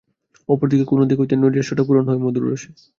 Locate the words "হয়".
2.07-2.21